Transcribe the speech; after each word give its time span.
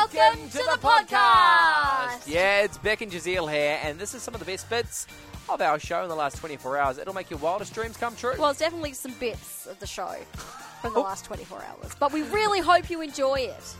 Welcome 0.00 0.48
to 0.48 0.56
the 0.56 0.78
podcast. 0.80 2.26
Yeah, 2.26 2.62
it's 2.62 2.78
Beck 2.78 3.02
and 3.02 3.12
Jazeel 3.12 3.52
here, 3.52 3.78
and 3.82 3.98
this 3.98 4.14
is 4.14 4.22
some 4.22 4.32
of 4.32 4.40
the 4.40 4.46
best 4.46 4.70
bits 4.70 5.06
of 5.46 5.60
our 5.60 5.78
show 5.78 6.02
in 6.04 6.08
the 6.08 6.14
last 6.14 6.38
24 6.38 6.78
hours. 6.78 6.96
It'll 6.96 7.12
make 7.12 7.28
your 7.28 7.38
wildest 7.38 7.74
dreams 7.74 7.98
come 7.98 8.16
true. 8.16 8.32
Well, 8.38 8.48
it's 8.48 8.60
definitely 8.60 8.94
some 8.94 9.12
bits 9.20 9.66
of 9.66 9.78
the 9.78 9.86
show 9.86 10.14
from 10.80 10.94
the 10.94 11.00
last 11.00 11.26
24 11.26 11.62
hours, 11.62 11.94
but 12.00 12.12
we 12.14 12.22
really 12.22 12.60
hope 12.60 12.88
you 12.88 13.02
enjoy 13.02 13.40
it. 13.40 13.74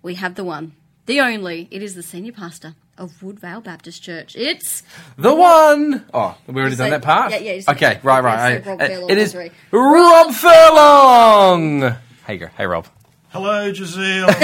we 0.00 0.14
have 0.14 0.34
the 0.34 0.44
one, 0.44 0.72
the 1.04 1.20
only. 1.20 1.68
It 1.70 1.82
is 1.82 1.94
the 1.94 2.02
senior 2.02 2.32
pastor 2.32 2.74
of 2.96 3.22
Woodvale 3.22 3.60
Baptist 3.60 4.02
Church. 4.02 4.34
It's 4.34 4.82
The 5.18 5.34
one. 5.34 6.06
Oh, 6.14 6.38
we 6.46 6.54
already 6.54 6.70
You 6.72 6.78
done 6.78 6.90
that 6.90 7.02
part. 7.02 7.32
yeah, 7.32 7.38
yeah, 7.52 7.62
Okay, 7.68 8.00
right, 8.02 8.24
right. 8.24 8.64
say 8.64 8.70
Rob 8.70 8.80
Uh, 8.80 8.86
Furlong, 8.88 9.10
it 9.10 9.18
is 9.18 9.32
sorry. 9.32 9.52
Rob 9.72 10.32
Furlong. 10.32 11.96
Hey, 12.26 12.38
girl. 12.38 12.50
Hey, 12.56 12.64
Rob. 12.64 12.86
Hello, 13.30 13.72
Giselle. 13.72 14.28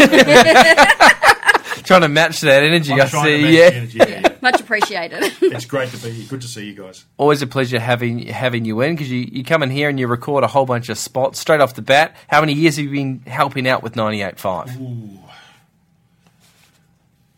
Trying 1.84 2.00
to 2.00 2.08
match 2.08 2.40
that 2.40 2.62
energy. 2.64 2.92
I 2.92 2.98
I'm 3.04 3.08
trying 3.08 3.24
to 3.26 3.36
see. 3.38 3.42
match 3.42 3.52
Yeah. 3.52 3.70
the 3.70 3.76
energy. 3.76 3.98
Yeah, 3.98 4.08
yeah. 4.08 4.34
much 4.42 4.60
appreciated. 4.60 5.18
It's 5.40 5.66
great 5.66 5.90
to 5.90 5.96
be 5.98 6.10
here. 6.10 6.26
Good 6.28 6.40
to 6.40 6.48
see 6.48 6.64
you 6.66 6.74
guys. 6.74 7.04
Always 7.16 7.42
a 7.42 7.46
pleasure 7.46 7.78
having 7.78 8.26
having 8.26 8.64
you 8.64 8.80
in 8.80 8.94
because 8.96 9.08
you, 9.10 9.20
you 9.30 9.44
come 9.44 9.62
in 9.62 9.70
here 9.70 9.88
and 9.88 9.98
you 10.00 10.08
record 10.08 10.42
a 10.42 10.48
whole 10.48 10.66
bunch 10.66 10.88
of 10.88 10.98
spots 10.98 11.38
straight 11.38 11.60
off 11.60 11.74
the 11.74 11.82
bat. 11.82 12.16
How 12.28 12.40
many 12.40 12.54
years 12.54 12.76
have 12.76 12.86
you 12.86 12.90
been 12.90 13.20
helping 13.26 13.68
out 13.68 13.82
with 13.84 13.94
98.5? 13.94 15.18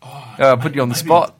Uh, 0.01 0.55
put 0.55 0.73
you 0.73 0.81
on 0.81 0.89
the 0.89 0.95
maybe- 0.95 1.05
spot. 1.05 1.39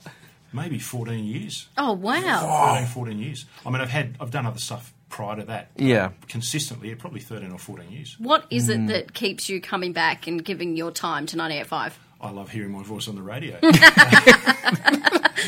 Maybe 0.52 0.80
14 0.80 1.23
years. 1.26 1.68
oh 1.77 1.94
wow! 1.94 2.73
13, 2.73 2.88
14 2.88 3.20
years. 3.20 3.46
I 3.66 3.70
mean, 3.70 3.82
I've 3.82 3.90
had, 3.91 4.16
I've 4.20 4.32
done 4.32 4.48
other 4.48 4.57
stuff 4.60 4.91
prior 5.09 5.36
to 5.38 5.44
that. 5.45 5.72
Yeah. 5.76 6.12
Consistently, 6.27 6.94
probably 6.95 7.20
13 7.20 7.52
or 7.52 7.58
14 7.58 7.91
years. 7.91 8.16
What 8.20 8.45
is 8.49 8.70
Mm. 8.70 8.86
it 8.86 8.88
that 8.94 9.13
keeps 9.13 9.49
you 9.49 9.59
coming 9.59 9.91
back 9.94 10.27
and 10.27 10.44
giving 10.45 10.77
your 10.77 10.91
time 10.91 11.26
to 11.27 11.35
98.5? 11.38 11.93
I 12.21 12.32
love 12.32 12.51
hearing 12.51 12.71
my 12.71 12.84
voice 12.84 13.07
on 13.07 13.16
the 13.16 13.21
radio. 13.21 13.57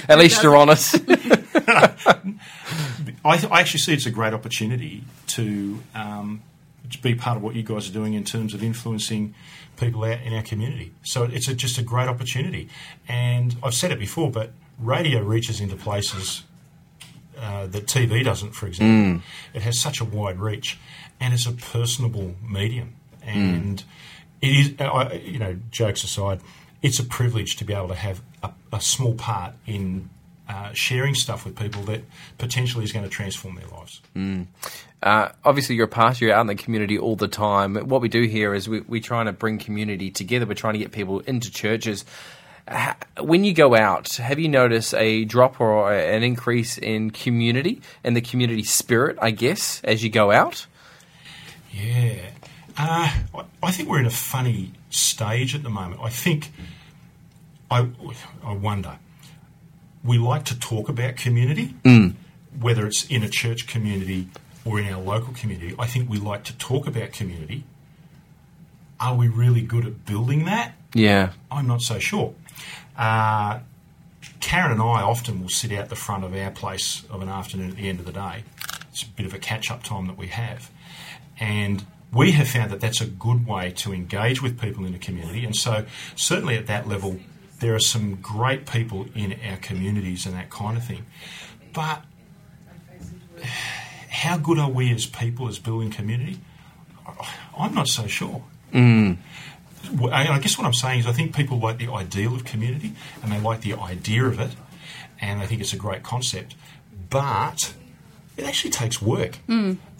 At 0.07 0.17
least 0.17 0.41
you're 0.41 0.55
honest. 0.55 0.95
I, 3.23 3.37
th- 3.37 3.51
I 3.51 3.59
actually 3.59 3.79
see 3.81 3.93
it's 3.93 4.05
a 4.05 4.11
great 4.11 4.33
opportunity 4.33 5.03
to 5.27 5.79
um, 5.93 6.41
to 6.89 7.01
be 7.01 7.13
part 7.15 7.37
of 7.37 7.43
what 7.43 7.55
you 7.55 7.63
guys 7.63 7.89
are 7.89 7.93
doing 7.93 8.13
in 8.13 8.23
terms 8.23 8.53
of 8.53 8.63
influencing 8.63 9.33
people 9.77 10.03
out 10.03 10.21
in 10.21 10.33
our 10.33 10.41
community. 10.43 10.91
So 11.03 11.23
it's 11.23 11.47
a, 11.47 11.53
just 11.53 11.77
a 11.77 11.83
great 11.83 12.07
opportunity. 12.07 12.69
And 13.07 13.55
I've 13.63 13.73
said 13.73 13.91
it 13.91 13.99
before, 13.99 14.29
but 14.31 14.51
radio 14.79 15.21
reaches 15.21 15.61
into 15.61 15.75
places 15.75 16.43
uh, 17.37 17.67
that 17.67 17.85
TV 17.85 18.23
doesn't, 18.23 18.51
for 18.51 18.67
example. 18.67 19.21
It 19.53 19.61
has 19.61 19.79
such 19.79 19.99
a 20.01 20.05
wide 20.05 20.39
reach, 20.39 20.77
and 21.19 21.33
it's 21.33 21.45
a 21.45 21.51
personable 21.53 22.35
medium. 22.47 22.95
And 23.23 23.83
it 24.41 24.47
is, 24.47 24.73
uh, 24.79 24.85
I, 24.85 25.13
you 25.13 25.39
know, 25.39 25.57
jokes 25.69 26.03
aside, 26.03 26.41
it's 26.81 26.99
a 26.99 27.03
privilege 27.03 27.57
to 27.57 27.65
be 27.65 27.73
able 27.73 27.89
to 27.89 27.95
have 27.95 28.21
a, 28.43 28.51
a 28.73 28.81
small 28.81 29.13
part 29.13 29.53
in 29.67 30.09
uh, 30.49 30.73
sharing 30.73 31.15
stuff 31.15 31.45
with 31.45 31.55
people 31.55 31.81
that 31.83 32.01
potentially 32.37 32.83
is 32.83 32.91
going 32.91 33.05
to 33.05 33.09
transform 33.09 33.55
their 33.55 33.67
lives. 33.67 34.01
Uh, 35.03 35.29
obviously, 35.45 35.75
you're 35.75 35.85
a 35.85 35.87
pastor, 35.87 36.25
you're 36.25 36.35
out 36.35 36.41
in 36.41 36.47
the 36.47 36.55
community 36.55 36.97
all 36.97 37.15
the 37.15 37.27
time. 37.27 37.75
What 37.75 38.01
we 38.01 38.09
do 38.09 38.23
here 38.23 38.53
is 38.53 38.67
we, 38.67 38.81
we're 38.81 39.01
trying 39.01 39.27
to 39.27 39.31
bring 39.31 39.57
community 39.59 40.11
together. 40.11 40.45
We're 40.45 40.53
trying 40.55 40.73
to 40.73 40.79
get 40.79 40.91
people 40.91 41.21
into 41.21 41.49
churches. 41.51 42.03
When 43.19 43.43
you 43.43 43.53
go 43.53 43.75
out, 43.75 44.13
have 44.15 44.39
you 44.39 44.47
noticed 44.47 44.93
a 44.95 45.25
drop 45.25 45.59
or 45.59 45.93
an 45.93 46.23
increase 46.23 46.77
in 46.77 47.11
community 47.11 47.81
and 48.03 48.15
the 48.15 48.21
community 48.21 48.63
spirit, 48.63 49.17
I 49.21 49.31
guess, 49.31 49.81
as 49.83 50.03
you 50.03 50.09
go 50.09 50.31
out? 50.31 50.65
Yeah. 51.73 52.15
Uh, 52.77 53.11
I- 53.35 53.43
I 53.63 53.71
think 53.71 53.89
we're 53.89 53.99
in 53.99 54.05
a 54.05 54.09
funny 54.09 54.71
stage 54.89 55.53
at 55.53 55.63
the 55.63 55.69
moment. 55.69 56.01
I 56.03 56.09
think, 56.09 56.51
I, 57.69 57.87
I 58.43 58.53
wonder, 58.53 58.97
we 60.03 60.17
like 60.17 60.45
to 60.45 60.57
talk 60.59 60.89
about 60.89 61.15
community, 61.15 61.75
whether 62.59 62.87
it's 62.87 63.05
in 63.05 63.21
a 63.23 63.29
church 63.29 63.67
community 63.67 64.29
or 64.65 64.79
in 64.79 64.91
our 64.91 64.99
local 65.01 65.33
community. 65.33 65.75
I 65.77 65.85
think 65.85 66.09
we 66.09 66.17
like 66.17 66.43
to 66.45 66.57
talk 66.57 66.87
about 66.87 67.11
community. 67.11 67.63
Are 68.99 69.15
we 69.15 69.27
really 69.27 69.61
good 69.61 69.85
at 69.85 70.05
building 70.05 70.45
that? 70.45 70.73
Yeah. 70.93 71.31
I'm 71.49 71.67
not 71.67 71.81
so 71.81 71.99
sure. 71.99 72.33
Uh, 72.97 73.59
Karen 74.39 74.71
and 74.71 74.81
I 74.81 75.01
often 75.01 75.41
will 75.41 75.49
sit 75.49 75.71
out 75.71 75.89
the 75.89 75.95
front 75.95 76.23
of 76.23 76.35
our 76.35 76.51
place 76.51 77.03
of 77.09 77.21
an 77.21 77.29
afternoon 77.29 77.71
at 77.71 77.77
the 77.77 77.89
end 77.89 77.99
of 77.99 78.05
the 78.05 78.11
day. 78.11 78.43
It's 78.89 79.03
a 79.03 79.07
bit 79.07 79.25
of 79.25 79.33
a 79.33 79.39
catch 79.39 79.71
up 79.71 79.83
time 79.83 80.07
that 80.07 80.17
we 80.17 80.27
have. 80.27 80.69
And 81.39 81.85
we 82.13 82.31
have 82.33 82.49
found 82.49 82.71
that 82.71 82.81
that's 82.81 83.01
a 83.01 83.05
good 83.05 83.47
way 83.47 83.71
to 83.71 83.93
engage 83.93 84.41
with 84.41 84.59
people 84.59 84.85
in 84.85 84.91
the 84.91 84.99
community. 84.99 85.45
And 85.45 85.55
so, 85.55 85.85
certainly 86.15 86.57
at 86.57 86.67
that 86.67 86.87
level, 86.87 87.17
there 87.59 87.73
are 87.73 87.79
some 87.79 88.15
great 88.15 88.65
people 88.65 89.07
in 89.15 89.37
our 89.49 89.57
communities 89.57 90.25
and 90.25 90.35
that 90.35 90.49
kind 90.49 90.77
of 90.77 90.85
thing. 90.85 91.05
But 91.73 92.03
how 94.09 94.37
good 94.37 94.59
are 94.59 94.69
we 94.69 94.93
as 94.93 95.05
people, 95.05 95.47
as 95.47 95.57
building 95.57 95.89
community? 95.89 96.39
I'm 97.57 97.73
not 97.73 97.87
so 97.87 98.07
sure. 98.07 98.43
Well, 98.73 99.17
I 100.11 100.27
I 100.27 100.39
guess 100.39 100.57
what 100.57 100.65
I'm 100.67 100.73
saying 100.73 100.99
is 101.01 101.07
I 101.07 101.11
think 101.11 101.35
people 101.35 101.59
like 101.59 101.77
the 101.77 101.91
ideal 101.91 102.33
of 102.35 102.43
community 102.45 102.93
and 103.21 103.31
they 103.31 103.39
like 103.39 103.61
the 103.61 103.73
idea 103.73 104.25
of 104.25 104.39
it 104.39 104.51
and 105.19 105.41
they 105.41 105.45
think 105.47 105.61
it's 105.61 105.73
a 105.73 105.77
great 105.77 106.03
concept, 106.03 106.55
but 107.09 107.73
it 108.37 108.45
actually 108.45 108.71
takes 108.71 109.01
work 109.01 109.39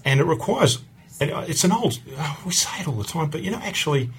and 0.06 0.20
it 0.20 0.24
requires. 0.24 0.80
It's 1.20 1.64
an 1.64 1.72
old. 1.72 2.00
We 2.46 2.52
say 2.52 2.82
it 2.82 2.88
all 2.88 2.96
the 2.96 3.04
time, 3.04 3.30
but 3.30 3.42
you 3.44 3.52
know, 3.52 3.60
actually, 3.62 4.10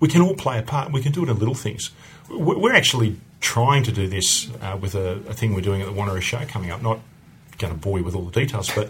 we 0.00 0.08
can 0.08 0.22
all 0.22 0.34
play 0.34 0.58
a 0.58 0.62
part. 0.62 0.90
We 0.90 1.02
can 1.02 1.12
do 1.12 1.22
it 1.24 1.28
in 1.28 1.38
little 1.38 1.54
things. 1.54 1.90
We- 2.30 2.56
We're 2.56 2.72
actually 2.74 3.16
trying 3.40 3.82
to 3.84 3.92
do 3.92 4.06
this 4.08 4.48
uh, 4.62 4.78
with 4.80 4.94
a, 4.94 5.14
a 5.28 5.34
thing 5.34 5.52
we're 5.52 5.60
doing 5.60 5.82
at 5.82 5.86
the 5.88 5.92
Wanneroo 5.92 6.22
Show 6.22 6.44
coming 6.46 6.70
up. 6.70 6.80
Not 6.80 7.00
going 7.58 7.72
to 7.74 7.78
bore 7.78 7.98
you 7.98 8.04
with 8.04 8.14
all 8.14 8.24
the 8.24 8.30
details, 8.40 8.70
but 8.74 8.88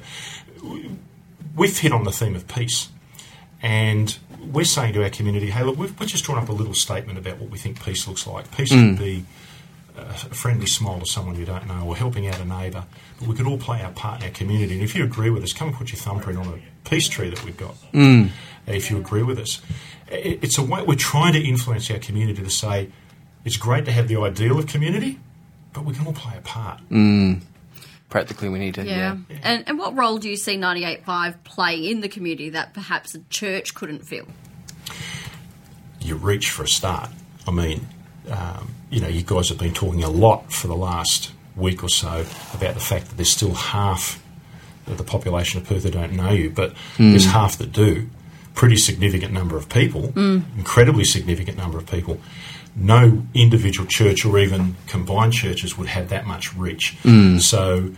we've 1.57 1.77
hit 1.79 1.93
on 1.93 2.05
the 2.05 2.13
theme 2.13 2.37
of 2.37 2.47
peace. 2.49 2.89
And 3.61 4.17
we're 4.51 4.65
saying 4.65 4.95
to 4.95 5.03
our 5.03 5.11
community, 5.11 5.51
hey, 5.51 5.63
look, 5.63 5.77
we've, 5.77 5.99
we've 5.99 6.09
just 6.09 6.25
drawn 6.25 6.39
up 6.39 6.49
a 6.49 6.53
little 6.53 6.75
statement 6.75 7.19
about 7.19 7.39
what 7.39 7.51
we 7.51 7.59
think 7.59 7.83
peace 7.85 8.07
looks 8.09 8.27
like. 8.27 8.51
Peace 8.57 8.73
hmm. 8.73 8.91
could 8.91 8.99
be 8.99 9.25
a 9.97 10.15
friendly 10.15 10.67
smile 10.67 11.01
to 11.01 11.07
someone 11.07 11.37
you 11.37 11.45
don't 11.45 11.67
know 11.67 11.85
or 11.87 11.97
helping 11.97 12.27
out 12.27 12.41
a 12.41 12.45
neighbour. 12.45 12.85
But 13.19 13.29
we 13.29 13.35
could 13.35 13.47
all 13.47 13.59
play 13.59 13.83
our 13.83 13.93
part 13.93 14.21
in 14.21 14.27
our 14.27 14.33
community. 14.33 14.75
And 14.75 14.83
if 14.83 14.95
you 14.95 15.05
agree 15.05 15.31
with 15.31 15.43
us, 15.43 15.53
come 15.53 15.69
and 15.69 15.77
put 15.77 15.93
your 15.93 15.99
thumbprint 15.99 16.39
on 16.39 16.49
a 16.49 16.89
peace 16.89 17.09
tree 17.09 17.31
that 17.31 17.45
we've 17.45 17.57
got. 17.57 17.75
Hmm. 17.93 18.27
If 18.67 18.91
you 18.91 18.99
agree 18.99 19.23
with 19.23 19.39
us. 19.39 19.61
It's 20.09 20.59
a 20.59 20.63
way, 20.63 20.83
we're 20.83 20.95
trying 20.95 21.33
to 21.33 21.41
influence 21.41 21.91
our 21.91 21.99
community 21.99 22.43
to 22.43 22.51
say, 22.51 22.91
it's 23.45 23.57
great 23.57 23.85
to 23.87 23.93
have 23.93 24.09
the 24.09 24.17
ideal 24.19 24.59
of 24.59 24.67
community, 24.67 25.19
but 25.73 25.85
we 25.85 25.95
can 25.95 26.07
all 26.07 26.13
play 26.13 26.37
a 26.37 26.41
part. 26.41 26.81
Hmm. 26.89 27.35
Practically, 28.13 28.51
we 28.51 28.59
need 28.59 28.75
to. 28.75 28.85
Yeah. 28.85 29.17
And, 29.43 29.65
and 29.67 29.79
what 29.79 29.97
role 29.97 30.19
do 30.19 30.29
you 30.29 30.37
see 30.37 30.59
98.5 30.59 31.45
play 31.45 31.77
in 31.91 32.01
the 32.01 32.09
community 32.09 32.51
that 32.51 32.75
perhaps 32.75 33.15
a 33.15 33.21
church 33.31 33.75
couldn't 33.75 34.05
fill? 34.05 34.27
you 36.05 36.17
reach 36.17 36.51
for 36.51 36.65
a 36.65 36.69
start. 36.69 37.11
I 37.47 37.51
mean, 37.51 37.89
um, 38.31 38.75
you 38.91 39.01
know, 39.01 39.09
you 39.09 39.23
guys 39.23 39.49
have 39.49 39.59
been 39.59 39.73
talking 39.75 40.03
a 40.03 40.11
lot 40.11 40.53
for 40.53 40.67
the 40.67 40.77
last 40.77 41.33
week 41.57 41.83
or 41.83 41.89
so 41.89 42.25
about 42.55 42.75
the 42.75 42.81
fact 42.81 43.09
that 43.09 43.17
there's 43.17 43.31
still 43.31 43.55
half 43.55 44.23
of 44.87 44.99
the 44.99 45.05
population 45.05 45.61
of 45.61 45.67
Perth 45.67 45.85
that 45.85 45.93
don't 45.93 46.13
know 46.13 46.31
you, 46.31 46.51
but 46.51 46.75
there's 46.99 47.27
half 47.27 47.59
that 47.59 47.73
do. 47.73 48.09
Pretty 48.55 48.77
significant 48.77 49.33
number 49.33 49.57
of 49.57 49.69
people, 49.69 50.13
incredibly 50.17 51.05
significant 51.05 51.57
number 51.57 51.79
of 51.79 51.87
people. 51.87 52.21
No 52.75 53.23
individual 53.35 53.87
church 53.87 54.25
or 54.25 54.39
even 54.39 54.77
combined 54.87 55.33
churches 55.33 55.77
would 55.77 55.89
have 55.89 56.09
that 56.09 56.27
much 56.27 56.55
reach. 56.55 56.97
So 57.41 57.93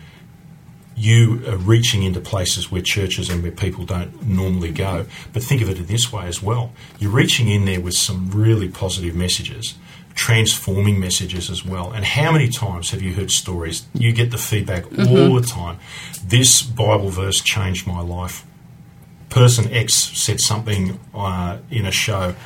you 0.96 1.42
are 1.48 1.56
reaching 1.56 2.02
into 2.02 2.20
places 2.20 2.70
where 2.70 2.82
churches 2.82 3.28
and 3.28 3.42
where 3.42 3.52
people 3.52 3.84
don't 3.84 4.22
normally 4.28 4.70
go. 4.70 5.06
But 5.32 5.42
think 5.42 5.62
of 5.62 5.68
it 5.68 5.78
in 5.78 5.86
this 5.86 6.12
way 6.12 6.26
as 6.26 6.42
well. 6.42 6.72
You're 6.98 7.10
reaching 7.10 7.48
in 7.48 7.64
there 7.64 7.80
with 7.80 7.94
some 7.94 8.30
really 8.30 8.68
positive 8.68 9.14
messages, 9.16 9.74
transforming 10.14 11.00
messages 11.00 11.50
as 11.50 11.64
well. 11.64 11.90
And 11.90 12.04
how 12.04 12.30
many 12.30 12.48
times 12.48 12.90
have 12.90 13.02
you 13.02 13.14
heard 13.14 13.30
stories? 13.30 13.86
You 13.92 14.12
get 14.12 14.30
the 14.30 14.38
feedback 14.38 14.84
all 14.98 15.34
the 15.34 15.46
time. 15.46 15.78
This 16.24 16.62
Bible 16.62 17.10
verse 17.10 17.40
changed 17.40 17.86
my 17.86 18.00
life. 18.00 18.44
Person 19.30 19.72
X 19.72 19.94
said 19.94 20.40
something 20.40 21.00
uh, 21.12 21.58
in 21.70 21.86
a 21.86 21.90
show 21.90 22.36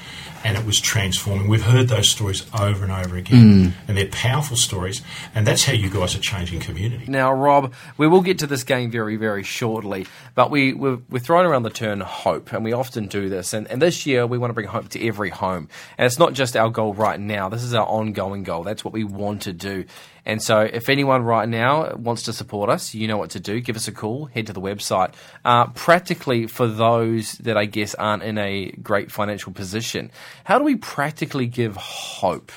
and 0.45 0.57
it 0.57 0.65
was 0.65 0.81
transforming. 0.81 1.49
We've 1.49 1.63
heard 1.63 1.89
those 1.89 2.09
stories 2.09 2.47
over 2.59 2.85
and 2.85 2.93
over 2.93 3.17
again, 3.17 3.75
and 3.87 3.97
they're 3.97 4.07
powerful 4.09 4.57
stories, 4.57 5.03
and 5.35 5.47
that's 5.47 5.65
how 5.65 5.73
you 5.73 5.91
guys 5.91 6.15
are 6.15 6.21
changing 6.21 6.61
community. 6.61 7.05
Now, 7.09 7.33
Rob, 7.33 7.73
we 7.97 8.07
will 8.07 8.23
get 8.23 8.39
to 8.41 8.47
this 8.47 8.65
game 8.65 8.91
very, 8.91 9.17
very 9.17 9.43
shortly, 9.43 10.07
but 10.35 10.51
we, 10.51 10.73
we're, 10.73 10.99
we're 11.11 11.19
throwing 11.19 11.47
around 11.47 11.63
the 11.63 11.71
term 11.71 12.01
hope, 12.01 12.53
and 12.53 12.65
we 12.65 12.73
often 12.73 13.07
do 13.07 13.29
this. 13.29 13.53
And, 13.53 13.67
and 13.69 13.81
this 13.81 14.07
year, 14.07 14.27
we 14.27 14.39
want 14.39 14.51
to 14.51 14.55
bring 14.55 14.67
hope 14.67 14.89
to 14.91 15.07
every 15.07 15.31
home. 15.31 15.69
And 15.97 16.07
it's 16.07 16.19
not 16.19 16.33
just 16.33 16.57
our 16.57 16.71
goal 16.71 16.95
right 16.95 17.19
now, 17.19 17.49
this 17.49 17.63
is 17.63 17.75
our 17.75 17.87
ongoing 17.87 18.43
goal. 18.43 18.63
That's 18.63 18.85
what 18.85 18.95
we 18.95 19.05
want 19.05 19.43
to 19.43 19.53
do. 19.53 19.85
And 20.29 20.43
so, 20.43 20.61
if 20.61 20.91
anyone 20.91 21.23
right 21.23 21.49
now 21.49 21.95
wants 21.95 22.25
to 22.25 22.35
support 22.35 22.69
us, 22.69 22.95
you 22.95 23.09
know 23.09 23.17
what 23.17 23.31
to 23.31 23.41
do. 23.41 23.61
Give 23.61 23.77
us 23.77 23.89
a 23.89 23.93
call, 23.93 24.27
head 24.27 24.47
to 24.49 24.53
the 24.53 24.61
website. 24.61 25.15
Uh, 25.43 25.69
practically, 25.69 26.47
for 26.47 26.67
those 26.67 27.33
that 27.39 27.57
I 27.57 27.65
guess 27.65 27.95
aren't 27.95 28.23
in 28.23 28.37
a 28.37 28.71
great 28.73 29.11
financial 29.11 29.53
position, 29.53 30.11
how 30.45 30.59
do 30.59 30.65
we 30.65 30.77
practically 30.77 31.47
give 31.47 31.77
hope? 31.77 32.53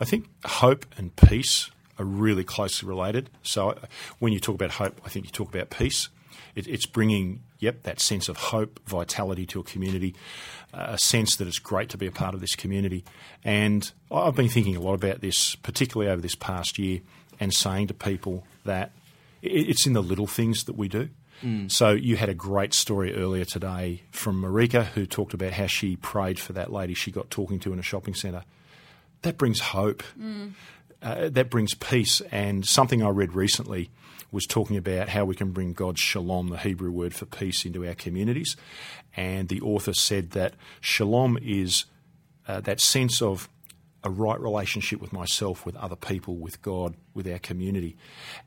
I 0.00 0.04
think 0.04 0.26
hope 0.44 0.86
and 0.96 1.14
peace 1.14 1.70
are 1.98 2.04
really 2.04 2.44
closely 2.44 2.88
related. 2.88 3.30
So 3.42 3.70
uh, 3.70 3.74
when 4.18 4.32
you 4.32 4.40
talk 4.40 4.54
about 4.54 4.70
hope, 4.72 5.00
I 5.04 5.08
think 5.08 5.26
you 5.26 5.32
talk 5.32 5.54
about 5.54 5.70
peace. 5.70 6.08
It, 6.54 6.66
it's 6.66 6.86
bringing, 6.86 7.42
yep, 7.58 7.82
that 7.82 8.00
sense 8.00 8.28
of 8.28 8.36
hope, 8.36 8.80
vitality 8.86 9.46
to 9.46 9.60
a 9.60 9.62
community, 9.62 10.14
uh, 10.72 10.86
a 10.88 10.98
sense 10.98 11.36
that 11.36 11.46
it's 11.46 11.58
great 11.58 11.90
to 11.90 11.98
be 11.98 12.06
a 12.06 12.10
part 12.10 12.34
of 12.34 12.40
this 12.40 12.56
community. 12.56 13.04
And 13.44 13.90
I've 14.10 14.34
been 14.34 14.48
thinking 14.48 14.76
a 14.76 14.80
lot 14.80 14.94
about 14.94 15.20
this, 15.20 15.54
particularly 15.56 16.10
over 16.10 16.22
this 16.22 16.34
past 16.34 16.78
year, 16.78 17.00
and 17.38 17.52
saying 17.52 17.88
to 17.88 17.94
people 17.94 18.44
that 18.64 18.92
it's 19.42 19.86
in 19.86 19.92
the 19.92 20.02
little 20.02 20.26
things 20.26 20.64
that 20.64 20.76
we 20.76 20.88
do. 20.88 21.08
So 21.68 21.90
you 21.90 22.16
had 22.16 22.28
a 22.28 22.34
great 22.34 22.74
story 22.74 23.14
earlier 23.14 23.44
today 23.44 24.02
from 24.10 24.42
Marika, 24.42 24.84
who 24.84 25.06
talked 25.06 25.34
about 25.34 25.52
how 25.52 25.66
she 25.66 25.96
prayed 25.96 26.38
for 26.38 26.52
that 26.52 26.72
lady 26.72 26.94
she 26.94 27.10
got 27.10 27.30
talking 27.30 27.58
to 27.60 27.72
in 27.72 27.78
a 27.78 27.82
shopping 27.82 28.14
centre 28.14 28.44
that 29.22 29.38
brings 29.38 29.60
hope. 29.60 30.02
Uh, 31.02 31.30
that 31.30 31.48
brings 31.48 31.74
peace. 31.74 32.20
And 32.30 32.66
something 32.66 33.02
I 33.02 33.08
read 33.08 33.32
recently 33.32 33.90
was 34.32 34.46
talking 34.46 34.76
about 34.76 35.08
how 35.08 35.24
we 35.24 35.34
can 35.34 35.50
bring 35.50 35.72
God's 35.72 36.00
shalom, 36.00 36.48
the 36.48 36.58
Hebrew 36.58 36.90
word 36.90 37.14
for 37.14 37.26
peace, 37.26 37.64
into 37.64 37.86
our 37.86 37.94
communities. 37.94 38.56
And 39.16 39.48
the 39.48 39.60
author 39.62 39.94
said 39.94 40.32
that 40.32 40.54
shalom 40.80 41.38
is 41.40 41.86
uh, 42.46 42.60
that 42.60 42.80
sense 42.80 43.22
of 43.22 43.48
a 44.04 44.10
right 44.10 44.38
relationship 44.40 45.00
with 45.00 45.12
myself, 45.12 45.66
with 45.66 45.76
other 45.76 45.96
people, 45.96 46.36
with 46.36 46.60
God, 46.62 46.94
with 47.14 47.26
our 47.26 47.38
community. 47.38 47.96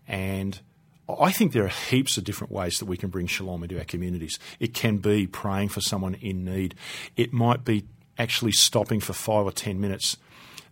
And 0.07 0.59
I 1.07 1.31
think 1.31 1.51
there 1.51 1.65
are 1.65 1.67
heaps 1.67 2.17
of 2.17 2.23
different 2.23 2.51
ways 2.51 2.79
that 2.79 2.85
we 2.85 2.97
can 2.97 3.09
bring 3.09 3.27
shalom 3.27 3.63
into 3.63 3.77
our 3.77 3.83
communities. 3.83 4.39
It 4.59 4.73
can 4.73 4.97
be 4.97 5.27
praying 5.27 5.69
for 5.69 5.81
someone 5.81 6.15
in 6.15 6.45
need. 6.45 6.75
It 7.17 7.33
might 7.33 7.65
be 7.65 7.85
actually 8.17 8.53
stopping 8.53 8.99
for 8.99 9.13
five 9.13 9.45
or 9.45 9.51
ten 9.51 9.81
minutes. 9.81 10.17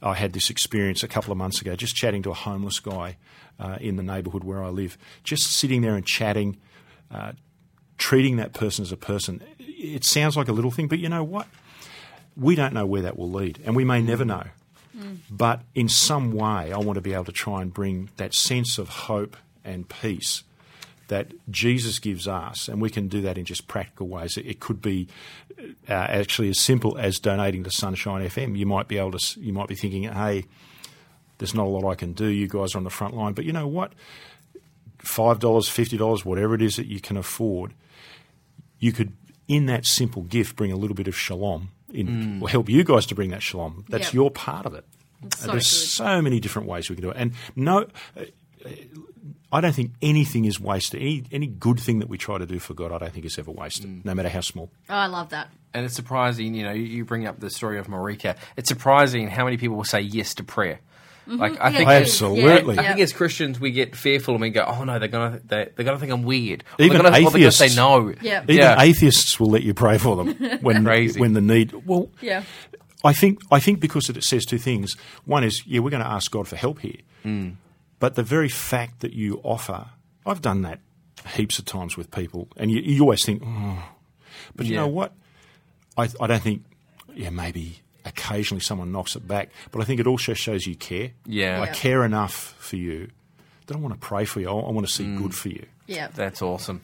I 0.01 0.13
had 0.15 0.33
this 0.33 0.49
experience 0.49 1.03
a 1.03 1.07
couple 1.07 1.31
of 1.31 1.37
months 1.37 1.61
ago, 1.61 1.75
just 1.75 1.95
chatting 1.95 2.23
to 2.23 2.31
a 2.31 2.35
homeless 2.35 2.79
guy 2.79 3.17
uh, 3.59 3.77
in 3.81 3.97
the 3.97 4.03
neighbourhood 4.03 4.43
where 4.43 4.63
I 4.63 4.69
live, 4.69 4.97
just 5.23 5.51
sitting 5.51 5.81
there 5.81 5.95
and 5.95 6.05
chatting, 6.05 6.57
uh, 7.11 7.33
treating 7.97 8.37
that 8.37 8.53
person 8.53 8.83
as 8.83 8.91
a 8.91 8.97
person. 8.97 9.43
It 9.59 10.05
sounds 10.05 10.37
like 10.37 10.47
a 10.47 10.53
little 10.53 10.71
thing, 10.71 10.87
but 10.87 10.99
you 10.99 11.09
know 11.09 11.23
what? 11.23 11.47
We 12.35 12.55
don't 12.55 12.73
know 12.73 12.85
where 12.85 13.01
that 13.01 13.17
will 13.17 13.29
lead, 13.29 13.59
and 13.65 13.75
we 13.75 13.83
may 13.83 14.01
never 14.01 14.25
know. 14.25 14.45
But 15.29 15.61
in 15.75 15.89
some 15.89 16.31
way, 16.31 16.71
I 16.71 16.77
want 16.77 16.95
to 16.95 17.01
be 17.01 17.13
able 17.13 17.25
to 17.25 17.31
try 17.31 17.61
and 17.61 17.73
bring 17.73 18.09
that 18.17 18.33
sense 18.33 18.77
of 18.77 18.89
hope 18.89 19.35
and 19.63 19.87
peace 19.87 20.43
that 21.07 21.27
Jesus 21.49 21.99
gives 21.99 22.25
us, 22.27 22.69
and 22.69 22.81
we 22.81 22.89
can 22.89 23.07
do 23.09 23.19
that 23.21 23.37
in 23.37 23.43
just 23.45 23.67
practical 23.67 24.07
ways. 24.07 24.37
It, 24.37 24.45
it 24.45 24.59
could 24.61 24.81
be 24.81 25.07
uh, 25.89 25.91
actually 25.93 26.49
as 26.49 26.59
simple 26.59 26.97
as 26.97 27.19
donating 27.19 27.63
to 27.65 27.69
Sonshine 27.69 28.25
FM. 28.25 28.57
You 28.57 28.65
might 28.65 28.87
be 28.87 28.97
able 28.97 29.11
to, 29.11 29.39
you 29.39 29.51
might 29.51 29.67
be 29.67 29.75
thinking, 29.75 30.03
hey, 30.03 30.45
there's 31.37 31.53
not 31.53 31.65
a 31.65 31.69
lot 31.69 31.89
I 31.89 31.95
can 31.95 32.13
do. 32.13 32.27
You 32.27 32.47
guys 32.47 32.75
are 32.75 32.77
on 32.77 32.85
the 32.85 32.89
front 32.89 33.13
line, 33.15 33.33
but 33.33 33.43
you 33.45 33.51
know 33.51 33.67
what? 33.67 33.91
Five 34.99 35.39
dollars, 35.39 35.67
fifty 35.67 35.97
dollars, 35.97 36.23
whatever 36.23 36.53
it 36.55 36.61
is 36.61 36.75
that 36.77 36.85
you 36.85 36.99
can 37.01 37.17
afford, 37.17 37.73
you 38.79 38.91
could, 38.91 39.11
in 39.47 39.65
that 39.65 39.85
simple 39.85 40.21
gift, 40.21 40.55
bring 40.55 40.71
a 40.71 40.75
little 40.75 40.95
bit 40.95 41.07
of 41.07 41.17
shalom. 41.17 41.69
In, 41.93 42.39
or 42.41 42.47
help 42.47 42.69
you 42.69 42.85
guys 42.85 43.05
to 43.07 43.15
bring 43.15 43.31
that 43.31 43.41
shalom. 43.43 43.83
That's 43.89 44.05
Yep. 44.05 44.13
your 44.13 44.31
part 44.31 44.65
of 44.65 44.75
it. 44.75 44.85
Uh, 45.23 45.27
so 45.35 45.47
There's 45.51 45.69
good. 45.69 45.87
so 45.89 46.21
many 46.21 46.39
different 46.39 46.69
ways 46.69 46.89
we 46.89 46.95
can 46.95 47.03
do 47.03 47.09
it, 47.11 47.17
and 47.19 47.33
no, 47.55 47.87
uh, 48.15 48.23
I 49.53 49.59
don't 49.59 49.73
think 49.75 49.91
anything 50.01 50.45
is 50.45 50.59
wasted. 50.59 51.01
Any 51.01 51.23
any 51.31 51.47
good 51.47 51.79
thing 51.79 51.99
that 51.99 52.07
we 52.09 52.17
try 52.17 52.37
to 52.37 52.45
do 52.45 52.57
for 52.59 52.73
God, 52.73 52.91
I 52.91 52.97
don't 52.99 53.11
think 53.13 53.25
is 53.25 53.37
ever 53.37 53.51
wasted, 53.51 53.89
mm. 53.89 54.05
no 54.05 54.13
matter 54.15 54.29
how 54.29 54.41
small. 54.41 54.69
Oh, 54.89 54.93
I 54.95 55.07
love 55.07 55.29
that. 55.29 55.49
And 55.73 55.85
it's 55.85 55.93
surprising, 55.95 56.53
you 56.53 56.63
know, 56.63 56.71
you- 56.71 56.83
you 56.85 57.05
bring 57.05 57.27
up 57.27 57.39
the 57.39 57.49
story 57.49 57.77
of 57.79 57.87
Marika. 57.87 58.35
It's 58.57 58.67
surprising 58.69 59.29
how 59.29 59.43
many 59.45 59.57
people 59.57 59.75
will 59.77 59.83
say 59.83 60.01
yes 60.01 60.33
to 60.35 60.43
prayer. 60.43 60.79
Mm-hmm. 61.27 61.37
Like 61.39 61.59
I 61.61 61.69
Yeah, 61.69 61.77
think. 61.77 61.89
Absolutely. 61.89 62.75
Yeah, 62.75 62.81
I 62.81 62.87
think 62.87 62.99
as 63.01 63.13
Christians 63.13 63.59
we 63.59 63.71
get 63.71 63.95
fearful 63.95 64.33
and 64.35 64.41
we 64.41 64.49
go, 64.49 64.63
"Oh 64.65 64.83
no, 64.85 64.97
they're 64.99 65.07
gonna 65.07 65.39
they, 65.45 65.69
they're 65.75 65.85
gonna 65.85 65.99
think 65.99 66.11
I'm 66.11 66.23
weird." 66.23 66.63
Or 66.79 66.85
Even 66.85 66.97
they're 67.03 67.11
gonna, 67.11 67.25
or 67.27 67.31
they're 67.31 67.39
gonna 67.41 67.51
say 67.51 67.75
no. 67.75 68.13
Yeah. 68.21 68.43
Even 68.43 68.55
Yeah. 68.55 68.81
atheists 68.81 69.39
will 69.39 69.49
let 69.51 69.63
you 69.63 69.73
pray 69.73 69.97
for 69.97 70.15
them 70.15 70.33
when 70.61 70.83
Crazy. 70.83 71.19
when 71.19 71.33
the 71.33 71.41
need. 71.41 71.73
Well, 71.85 72.09
Yeah. 72.21 72.43
I 73.03 73.13
think 73.13 73.39
I 73.51 73.59
think 73.59 73.79
because 73.81 74.09
it 74.09 74.23
says 74.23 74.45
two 74.45 74.57
things. 74.57 74.95
One 75.25 75.43
is, 75.43 75.63
yeah, 75.67 75.79
we're 75.79 75.89
going 75.89 76.03
to 76.03 76.09
ask 76.09 76.29
God 76.31 76.47
for 76.47 76.55
help 76.55 76.79
here, 76.81 76.97
mm. 77.25 77.55
But 78.01 78.15
the 78.15 78.23
very 78.23 78.49
fact 78.49 78.99
that 78.99 79.13
you 79.13 79.39
offer, 79.43 79.85
I've 80.25 80.41
done 80.41 80.63
that 80.63 80.79
heaps 81.35 81.57
of 81.59 81.65
times 81.65 81.95
with 81.95 82.11
people, 82.11 82.49
and 82.57 82.69
you, 82.69 82.81
you 82.81 83.01
always 83.03 83.23
think, 83.23 83.41
oh. 83.45 83.81
but 84.55 84.65
you 84.65 84.73
Yeah. 84.73 84.81
know 84.81 84.87
what? 84.87 85.13
I, 85.97 86.09
I 86.19 86.27
don't 86.27 86.41
think, 86.43 86.63
yeah, 87.15 87.29
maybe 87.29 87.79
occasionally 88.05 88.61
someone 88.61 88.91
knocks 88.91 89.15
it 89.15 89.27
back, 89.27 89.49
but 89.71 89.81
I 89.81 89.85
think 89.85 89.99
it 89.99 90.07
also 90.07 90.33
shows 90.33 90.65
you 90.67 90.75
care. 90.75 91.11
Yeah. 91.25 91.61
I 91.61 91.65
Yeah. 91.67 91.73
care 91.73 92.03
enough 92.03 92.55
for 92.59 92.75
you 92.75 93.09
that 93.67 93.77
I 93.77 93.79
want 93.79 93.93
to 93.93 93.99
pray 93.99 94.25
for 94.25 94.39
you. 94.41 94.49
I, 94.49 94.53
I 94.53 94.71
want 94.71 94.85
to 94.87 94.91
see 94.91 95.05
Mm. 95.05 95.19
good 95.21 95.35
for 95.35 95.49
you. 95.49 95.65
Yeah. 95.87 96.07
That's 96.13 96.41
awesome. 96.41 96.81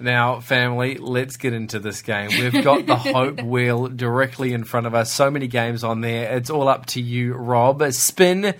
Now, 0.00 0.40
family, 0.40 0.98
let's 0.98 1.36
get 1.36 1.52
into 1.52 1.78
this 1.78 2.02
game. 2.02 2.28
We've 2.28 2.64
got 2.64 2.84
the 2.84 2.96
Hope 3.14 3.40
Wheel 3.42 3.86
directly 3.86 4.52
in 4.52 4.64
front 4.64 4.86
of 4.86 4.94
us. 4.94 5.10
So 5.12 5.30
many 5.30 5.46
games 5.46 5.84
on 5.84 6.00
there. 6.00 6.36
It's 6.36 6.50
all 6.50 6.68
up 6.68 6.86
to 6.86 7.00
you, 7.00 7.34
Rob. 7.34 7.82
Spin 7.92 8.54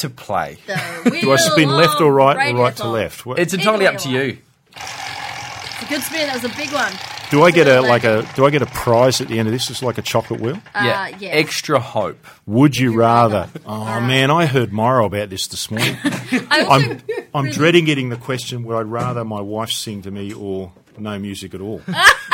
to 0.00 0.10
play. 0.10 0.58
Do 0.66 1.32
I 1.32 1.36
spin 1.36 1.68
left 1.70 2.00
or 2.00 2.12
right 2.12 2.52
or 2.54 2.58
right 2.58 2.76
to 2.76 2.82
radiothon. 2.82 2.92
left? 2.92 3.26
What- 3.26 3.38
It's 3.38 3.54
entirely 3.54 3.86
up 3.86 3.96
to 3.98 4.08
you 4.10 4.20
you. 4.20 4.38
It's 4.76 5.82
a 5.82 5.86
good 5.88 6.02
spin. 6.02 6.26
That 6.26 6.42
was 6.42 6.44
a 6.52 6.56
big 6.56 6.70
one. 6.72 6.92
do 7.30 7.42
I 7.44 7.50
get 7.52 7.66
a 7.68 7.80
Like 7.80 8.02
like 8.02 8.04
a 8.04 8.34
do 8.34 8.44
I 8.44 8.50
get 8.50 8.62
a 8.62 8.66
prize 8.66 9.20
at 9.20 9.28
the 9.28 9.38
end 9.38 9.48
of 9.48 9.52
this? 9.52 9.70
It's 9.70 9.82
like 9.82 9.98
a 9.98 10.02
chocolate 10.02 10.40
wheel. 10.40 10.58
Uh, 10.74 11.10
yeah. 11.18 11.28
Extra 11.30 11.78
hope. 11.80 12.18
Would 12.46 12.76
you 12.76 12.94
rather? 12.94 13.48
rather? 13.54 13.60
Oh 13.66 14.00
man, 14.00 14.30
I 14.30 14.46
heard 14.46 14.72
Morrow 14.72 15.06
about 15.06 15.30
this 15.30 15.46
this 15.46 15.70
morning. 15.70 15.96
I 16.50 16.64
also 16.64 16.90
I'm 17.32 17.46
I'm 17.46 17.50
dreading 17.50 17.84
getting 17.84 18.08
the 18.10 18.16
question. 18.16 18.64
Would 18.64 18.76
I 18.76 18.80
rather 18.82 19.24
my 19.24 19.40
wife 19.40 19.70
sing 19.70 20.02
to 20.02 20.10
me 20.10 20.32
or 20.32 20.72
no 20.98 21.18
music 21.18 21.54
at 21.54 21.60
all? 21.60 21.80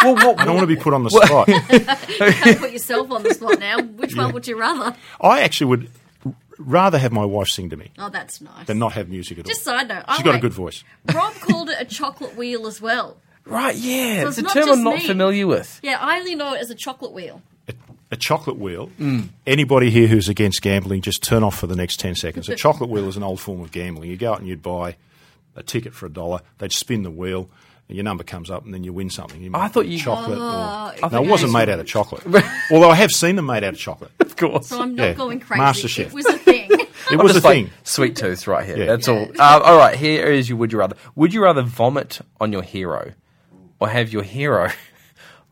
well, 0.02 0.14
what, 0.14 0.40
I 0.40 0.44
don't 0.44 0.56
want 0.56 0.68
to 0.68 0.74
be 0.74 0.80
put 0.80 0.92
on 0.94 1.04
the 1.04 1.10
spot. 1.10 1.46
can't 1.46 2.58
put 2.58 2.72
yourself 2.72 3.10
on 3.12 3.22
the 3.22 3.32
spot 3.34 3.58
now. 3.60 3.80
Which 3.80 4.16
one 4.16 4.32
would 4.32 4.46
you 4.48 4.58
rather? 4.58 4.96
I 5.20 5.40
actually 5.42 5.68
would 5.68 5.90
rather 6.58 6.98
have 6.98 7.12
my 7.12 7.24
wife 7.24 7.48
sing 7.48 7.70
to 7.70 7.76
me 7.76 7.90
Oh, 7.98 8.08
that's 8.10 8.40
nice. 8.40 8.66
than 8.66 8.78
not 8.78 8.92
have 8.94 9.08
music 9.08 9.38
at 9.38 9.44
all. 9.46 9.48
Just 9.48 9.62
side 9.64 9.88
note. 9.88 10.04
She's 10.10 10.20
oh, 10.20 10.22
got 10.22 10.30
a 10.30 10.32
wait. 10.34 10.42
good 10.42 10.52
voice. 10.52 10.84
Rob 11.14 11.34
called 11.34 11.70
it 11.70 11.76
a 11.80 11.84
chocolate 11.84 12.36
wheel 12.36 12.66
as 12.66 12.80
well. 12.80 13.18
right, 13.44 13.74
yeah. 13.76 14.22
So 14.22 14.28
it's 14.28 14.38
it's 14.38 14.38
a 14.38 14.42
not 14.42 14.52
term 14.54 14.66
just 14.66 14.78
I'm 14.78 14.84
not 14.84 14.94
me. 14.96 15.06
familiar 15.06 15.46
with. 15.46 15.80
Yeah, 15.82 15.98
I 16.00 16.18
only 16.18 16.34
know 16.34 16.54
it 16.54 16.60
as 16.60 16.70
a 16.70 16.74
chocolate 16.74 17.12
wheel. 17.12 17.42
A, 17.68 17.74
a 18.12 18.16
chocolate 18.16 18.58
wheel. 18.58 18.90
Mm. 18.98 19.28
Anybody 19.46 19.90
here 19.90 20.06
who's 20.08 20.28
against 20.28 20.62
gambling, 20.62 21.02
just 21.02 21.22
turn 21.22 21.42
off 21.42 21.58
for 21.58 21.66
the 21.66 21.76
next 21.76 21.98
ten 22.00 22.14
seconds. 22.14 22.48
A 22.48 22.54
chocolate 22.64 22.90
wheel 22.90 23.08
is 23.08 23.16
an 23.16 23.22
old 23.22 23.40
form 23.40 23.60
of 23.60 23.70
gambling. 23.72 24.10
You 24.10 24.16
go 24.16 24.32
out 24.32 24.38
and 24.40 24.48
you'd 24.48 24.62
buy 24.62 24.96
a 25.54 25.62
ticket 25.62 25.94
for 25.94 26.06
a 26.06 26.10
dollar. 26.10 26.40
They'd 26.58 26.72
spin 26.72 27.02
the 27.02 27.10
wheel. 27.10 27.48
And 27.88 27.96
your 27.96 28.02
number 28.04 28.24
comes 28.24 28.50
up, 28.50 28.64
and 28.64 28.74
then 28.74 28.82
you 28.82 28.92
win 28.92 29.10
something. 29.10 29.40
You 29.40 29.50
I 29.54 29.68
thought 29.68 29.86
you- 29.86 29.98
chocolate. 29.98 30.38
Oh, 30.40 30.92
or, 31.02 31.10
no, 31.10 31.22
it 31.22 31.28
wasn't 31.28 31.52
made 31.52 31.68
out 31.68 31.78
of 31.78 31.86
chocolate. 31.86 32.24
Although 32.72 32.90
I 32.90 32.96
have 32.96 33.12
seen 33.12 33.36
them 33.36 33.46
made 33.46 33.62
out 33.64 33.74
of 33.74 33.78
chocolate. 33.78 34.10
Of 34.20 34.36
course. 34.36 34.66
So 34.66 34.82
I'm 34.82 34.94
not 34.94 35.02
Yeah, 35.04 35.12
going 35.14 35.40
crazy. 35.40 35.62
MasterChef. 35.62 36.06
It 36.08 36.12
was 36.12 36.26
a 36.26 36.36
thing. 36.38 36.70
It 37.08 37.12
I'm 37.12 37.18
was 37.18 37.32
a 37.36 37.40
like, 37.40 37.42
thing. 37.54 37.70
Sweet 37.84 38.16
tooth 38.16 38.46
right 38.48 38.66
here. 38.66 38.76
Yeah. 38.78 38.86
That's 38.86 39.06
all. 39.08 39.28
Uh, 39.38 39.60
all 39.64 39.78
right, 39.78 39.96
here 39.96 40.26
is 40.26 40.48
your 40.48 40.58
would 40.58 40.72
you 40.72 40.78
rather. 40.80 40.96
Would 41.14 41.32
you 41.32 41.40
rather 41.42 41.62
vomit 41.62 42.18
on 42.40 42.52
your 42.52 42.62
hero 42.62 43.12
or 43.78 43.88
have 43.88 44.12
your 44.12 44.24
hero 44.24 44.70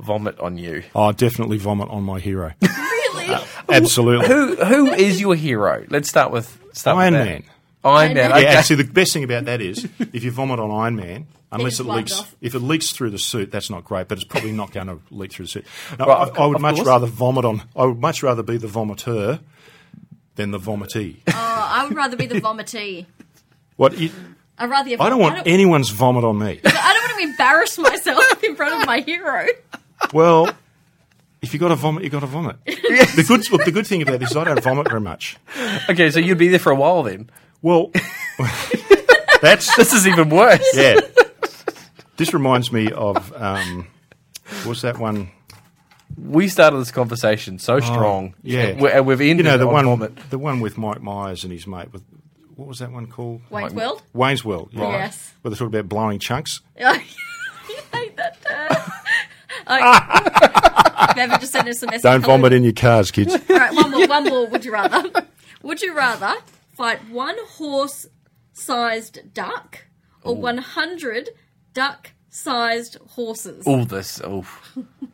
vomit 0.01 0.39
on 0.41 0.59
you? 0.59 0.83
Oh, 0.97 1.13
definitely 1.13 1.59
vomit 1.59 1.89
on 1.91 2.03
my 2.03 2.19
hero. 2.19 2.53
really? 2.61 3.37
Absolutely. 3.69 4.27
Who 4.27 4.57
who 4.57 4.87
is 4.93 5.21
your 5.21 5.35
hero? 5.37 5.85
Let's 5.89 6.09
start 6.09 6.33
with 6.33 6.59
start 6.73 6.97
Iron 6.99 7.15
with 7.15 7.23
that. 7.23 7.29
Man. 7.29 7.43
Iron 7.85 7.97
Iron 7.97 8.15
Man. 8.15 8.17
Man. 8.17 8.33
Okay. 8.33 8.43
Yeah, 8.53 8.59
actually, 8.59 8.77
the 8.83 8.93
best 8.93 9.13
thing 9.13 9.25
about 9.25 9.45
that 9.45 9.61
is 9.61 9.89
if 10.13 10.25
you 10.25 10.31
vomit 10.33 10.59
on 10.59 10.71
Iron 10.73 10.97
Man, 10.97 11.27
unless 11.55 11.81
it 11.81 11.87
leaks, 11.87 12.19
off. 12.19 12.35
if 12.41 12.55
it 12.55 12.59
leaks 12.61 12.91
through 12.91 13.11
the 13.11 13.19
suit, 13.19 13.51
that's 13.51 13.71
not 13.71 13.85
great. 13.85 14.09
But 14.09 14.19
it's 14.19 14.25
probably 14.27 14.53
not 14.53 14.73
going 14.73 14.87
to 14.89 14.99
leak 15.11 15.33
through 15.33 15.47
the 15.47 15.51
suit. 15.51 15.67
No, 15.99 16.07
Right, 16.07 16.31
I, 16.37 16.43
I 16.43 16.47
would 16.47 16.61
much 16.61 16.77
course. 16.77 16.87
rather 16.89 17.07
vomit 17.07 17.45
on. 17.45 17.63
I 17.77 17.85
would 17.87 17.99
much 18.01 18.23
rather 18.23 18.43
be 18.43 18.57
the 18.57 18.67
vomiteur 18.69 19.41
than 20.37 20.51
the 20.51 20.59
vomitee. 20.59 21.17
Oh, 21.29 21.33
I 21.35 21.85
would 21.87 21.97
rather 21.97 22.17
be 22.17 22.27
the 22.27 22.41
vomitee. 22.41 23.07
what? 23.77 23.97
You, 23.99 24.11
I'd 24.59 24.71
rather. 24.71 24.91
I 25.01 25.09
don't 25.09 25.19
want 25.21 25.35
I 25.35 25.37
don't, 25.39 25.49
anyone's 25.49 25.91
vomit 25.91 26.25
on 26.25 26.39
me. 26.39 26.61
I 26.65 26.93
don't 26.93 27.11
want 27.11 27.19
to 27.19 27.25
embarrass 27.31 27.79
myself 27.79 28.43
in 28.45 28.57
front 28.57 28.81
of 28.81 28.87
my 28.87 29.01
hero. 29.01 29.47
Well. 30.13 30.51
If 31.43 31.53
you 31.53 31.61
got 31.61 31.69
to 31.69 31.75
vomit, 31.77 32.05
you 32.05 32.09
got 32.09 32.21
to 32.21 32.27
vomit. 32.27 32.57
The 32.65 33.25
good, 33.29 33.51
look, 33.53 33.67
the 33.67 33.71
good 33.71 33.87
thing 33.87 34.01
about 34.01 34.19
this 34.19 34.31
is 34.31 34.37
I 34.39 34.45
don't 34.45 34.63
vomit 34.63 34.89
very 34.89 35.01
much. 35.03 35.37
Okay, 35.91 36.11
so 36.11 36.19
you'd 36.19 36.39
be 36.39 36.49
there 36.49 36.59
for 36.59 36.73
a 36.73 36.75
while 36.75 37.03
then. 37.03 37.29
Well, 37.61 37.91
that's 39.43 39.75
This 39.77 39.93
is 39.93 40.07
even 40.07 40.31
worse. 40.31 40.65
yeah. 40.75 41.01
This 42.17 42.33
reminds 42.33 42.71
me 42.73 42.91
of 42.93 43.33
um, 43.35 43.89
what 44.63 44.67
was 44.67 44.83
that 44.83 44.99
one? 44.99 45.31
We 46.17 46.47
started 46.49 46.79
this 46.79 46.93
conversation 46.93 47.59
so 47.59 47.81
strong. 47.81 48.35
Oh, 48.37 48.41
yeah. 48.43 48.61
And 48.67 48.81
we- 48.81 48.91
and 48.93 49.07
we've 49.07 49.21
ended 49.21 49.47
You 49.47 49.53
know 49.53 49.59
the 49.59 49.67
on 49.67 49.73
one, 49.73 49.85
vomit. 49.85 50.31
the 50.31 50.39
one 50.39 50.61
with 50.61 50.79
Mike 50.79 51.03
Myers 51.03 51.43
and 51.45 51.53
his 51.53 51.67
mate 51.67 51.93
with 51.93 52.05
what 52.57 52.69
was 52.69 52.79
that 52.79 52.93
one 52.93 53.09
called? 53.09 53.41
Wayne's 53.51 53.75
World? 53.75 54.01
Wayne's 54.13 54.45
World. 54.45 54.69
Yeah. 54.73 54.89
Yes. 54.91 55.33
Where 55.43 55.51
they 55.51 55.57
talk 55.57 55.67
about 55.69 55.89
blowing 55.89 56.21
chunks. 56.21 56.61
you 56.79 56.87
hate 57.93 58.17
that 58.17 58.41
term. 58.45 58.77
okay. 59.67 61.15
Maybe 61.27 61.37
just 61.41 61.53
send 61.53 61.69
us 61.69 61.83
a 61.83 61.87
message. 61.87 62.03
Don't 62.03 62.23
vomit 62.25 62.53
in 62.53 62.63
your 62.63 62.73
cars, 62.73 63.11
kids. 63.11 63.35
All 63.35 63.57
right, 63.57 63.75
one 63.75 63.91
more. 63.91 64.07
One 64.07 64.25
more. 64.25 64.47
Would 64.47 64.65
you 64.65 64.73
rather? 64.73 65.27
Would 65.63 65.83
you 65.83 65.95
rather 65.97 66.35
fight 66.75 67.09
one 67.09 67.37
horse-sized 67.49 69.35
duck 69.35 69.87
or 70.23 70.37
one 70.37 70.59
hundred 70.59 71.31
duck-sized 71.75 72.97
horses? 73.11 73.67
All 73.67 73.85
this. 73.85 74.21
Oh. 74.25 74.43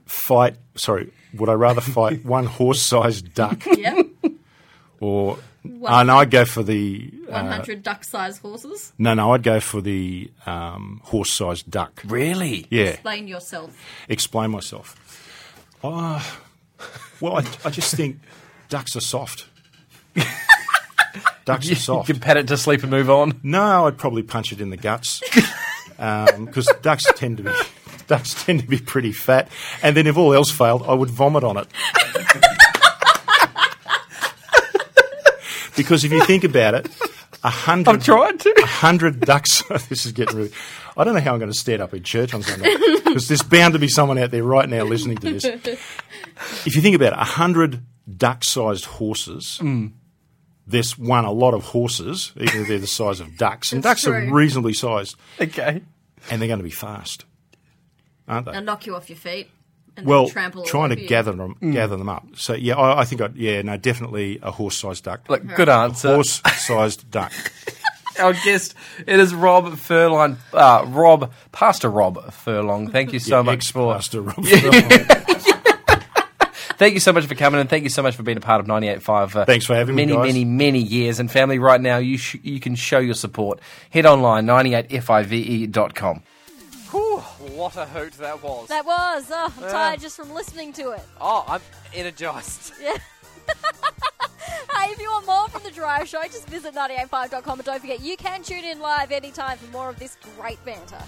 fight. 0.07 0.57
Sorry, 0.77 1.13
would 1.35 1.49
I 1.49 1.55
rather 1.55 1.81
fight 1.81 2.25
one 2.25 2.47
horse-sized 2.47 3.35
duck 3.35 3.65
Yep. 3.67 4.07
or? 5.01 5.39
Uh, 5.85 6.03
no, 6.05 6.17
I'd 6.17 6.31
go 6.31 6.47
for 6.47 6.63
the. 6.63 7.13
Uh, 7.29 7.45
hundred 7.57 7.83
duck-sized 7.83 8.41
horses. 8.41 8.95
no, 8.99 9.13
no, 9.13 9.33
I'd 9.35 9.43
go 9.43 9.61
for 9.61 9.83
the 9.83 10.31
um, 10.47 11.01
horse-sized 11.05 11.71
duck. 11.71 12.01
Really? 12.07 12.67
Yeah. 12.71 12.85
Explain 12.85 13.29
yourself. 13.29 13.77
Explain 14.09 14.51
myself. 14.53 14.97
Uh, 15.85 16.23
well, 17.21 17.37
I, 17.37 17.45
I 17.65 17.69
just 17.71 17.95
think 17.95 18.21
ducks 18.71 18.97
are 18.97 19.01
soft. 19.01 19.49
ducks 21.45 21.71
are 21.71 21.75
soft. 21.75 22.09
You 22.09 22.15
can 22.15 22.23
pat 22.23 22.39
it 22.39 22.49
to 22.49 22.57
sleep 22.57 22.81
and 22.83 22.91
move 22.91 23.11
on. 23.11 23.39
No, 23.43 23.87
I'd 23.87 23.99
probably 23.99 24.23
punch 24.23 24.53
it 24.53 24.61
in 24.63 24.71
the 24.71 24.77
guts 24.79 25.21
because 26.01 26.69
ducks 26.83 27.05
tend 27.15 27.37
to 27.37 27.43
be 27.45 27.51
ducks 28.07 28.45
tend 28.45 28.61
to 28.61 28.67
be 28.67 28.79
pretty 28.79 29.13
fat. 29.13 29.49
And 29.83 29.97
then 29.97 30.07
if 30.07 30.17
all 30.17 30.33
else 30.35 30.51
failed, 30.51 30.83
I 30.85 30.95
would 30.95 31.11
vomit 31.11 31.45
on 31.45 31.59
it. 31.59 31.67
because 35.77 36.05
if 36.05 36.13
you 36.13 36.25
think 36.25 36.45
about 36.45 36.75
it, 36.75 36.89
a 37.45 37.51
hundred 37.51 37.97
I've 37.97 38.05
tried 38.05 38.41
to. 38.41 38.55
a 38.63 38.67
hundred 38.67 39.21
ducks. 39.21 39.63
this 39.89 40.07
is 40.07 40.13
getting 40.13 40.37
really. 40.37 40.53
I 40.97 41.05
don't 41.05 41.15
know 41.15 41.21
how 41.21 41.33
I'm 41.33 41.39
going 41.39 41.53
to 41.53 41.59
stand 41.59 41.81
up 41.81 41.95
in 41.95 42.03
church 42.03 42.35
on 42.35 42.43
Sunday 42.43 42.75
because 43.05 43.29
there's 43.29 43.43
bound 43.43 43.75
to 43.75 43.79
be 43.79 43.89
someone 43.89 44.19
out 44.19 44.31
there 44.31 44.43
right 44.43 44.69
now 44.69 44.85
listening 44.85 45.19
to 45.19 45.33
this. 45.33 45.45
If 46.67 46.75
you 46.75 46.83
think 46.83 46.97
about 46.97 47.13
it, 47.13 47.19
a 47.19 47.25
hundred 47.25 47.83
duck-sized 48.17 48.87
horses. 48.87 49.59
Mm. 49.63 49.93
There's 50.71 50.99
one 50.99 51.25
a 51.25 51.33
lot 51.33 51.55
of 51.55 51.65
horses, 51.65 52.33
even 52.37 52.63
if 52.63 52.69
they're 52.69 52.79
the 52.79 52.87
size 52.87 53.21
of 53.21 53.37
ducks, 53.37 53.73
and 53.73 53.83
That's 53.83 54.03
ducks 54.03 54.07
are 54.15 54.33
reasonably 54.33 54.73
sized, 54.73 55.17
Okay. 55.41 55.83
and 56.31 56.41
they're 56.41 56.49
going 56.49 56.59
to 56.61 56.65
be 56.65 56.71
fast, 56.71 57.25
aren't 58.29 58.47
they? 58.47 58.53
They'll 58.53 58.63
knock 58.63 58.87
you 58.87 58.95
off 58.95 59.09
your 59.11 59.17
feet 59.19 59.51
and 59.97 60.07
well, 60.07 60.29
trample 60.29 60.65
trying 60.65 60.91
to 60.91 61.01
you. 61.01 61.09
gather 61.09 61.33
them, 61.33 61.57
gather 61.73 61.97
them 61.97 62.09
up. 62.09 62.25
So 62.37 62.55
yeah, 62.55 62.77
I, 62.77 63.01
I 63.01 63.05
think 63.05 63.21
I'd, 63.21 63.37
yeah, 63.37 63.63
no, 63.63 63.77
definitely 63.77 64.39
a 64.43 64.51
horse-sized 64.53 65.03
duck. 65.05 65.29
Look, 65.29 65.47
good 65.57 65.69
answer. 65.69 66.15
Horse-sized 66.15 67.11
duck. 67.11 67.33
Our 68.19 68.33
guest, 68.35 68.75
it 69.07 69.19
is 69.19 69.35
Rob 69.35 69.77
Furlong. 69.79 70.37
Uh, 70.53 70.85
Rob, 70.89 71.33
Pastor 71.53 71.89
Rob 71.91 72.33
Furlong. 72.33 72.91
Thank 72.91 73.13
you 73.13 73.19
so 73.33 73.43
much 73.43 73.73
for 73.73 73.95
Ex-pastor 73.97 74.21
Rob. 74.23 74.37
Thank 76.81 76.95
you 76.95 77.01
so 77.01 77.13
much 77.13 77.27
for 77.27 77.35
coming 77.35 77.61
and 77.61 77.69
thank 77.69 77.85
you 77.85 77.91
so 77.91 78.03
much 78.03 78.17
for 78.17 78.23
being 78.23 78.39
a 78.39 78.41
part 78.41 78.59
of 78.59 78.67
98.5 78.67 79.31
for 79.33 79.45
Thanks 79.45 79.67
for 79.67 79.75
having 79.75 79.95
me, 79.95 80.07
many, 80.07 80.17
guys. 80.17 80.27
many, 80.29 80.45
many 80.47 80.79
years. 80.79 81.21
And 81.21 81.31
family, 81.31 81.59
right 81.59 81.79
now, 81.79 81.99
you 81.99 82.17
sh- 82.17 82.37
you 82.43 82.59
can 82.59 82.75
show 82.75 82.99
your 83.01 83.13
support. 83.13 83.61
Head 83.91 84.07
online, 84.07 84.47
98five.com. 84.47 86.23
Whew, 86.91 87.19
what 87.19 87.77
a 87.77 87.85
hoot 87.85 88.15
that 88.15 88.43
was. 88.43 88.69
That 88.69 88.87
was. 88.87 89.27
Oh, 89.31 89.53
I'm 89.59 89.63
Yeah. 89.63 89.69
tired 89.71 90.01
just 90.01 90.17
from 90.17 90.33
listening 90.33 90.73
to 90.73 90.93
it. 90.93 91.03
oh, 91.21 91.45
I'm 91.47 91.61
energized. 91.93 92.73
Yeah. 92.83 92.97
hey, 94.75 94.93
if 94.93 94.99
you 95.01 95.11
want 95.11 95.27
more 95.27 95.49
from 95.49 95.63
The 95.65 95.71
Drive 95.73 96.09
Show, 96.09 96.23
just 96.25 96.49
visit 96.49 96.75
985.com 96.75 97.59
and 97.59 97.67
don't 97.67 97.81
forget 97.81 98.01
you 98.01 98.17
can 98.17 98.43
tune 98.43 98.65
in 98.65 98.81
live 98.81 99.11
anytime 99.13 99.59
for 99.59 99.71
more 99.71 99.91
of 99.91 99.99
this 99.99 100.17
great 100.39 100.65
banter. 100.65 101.03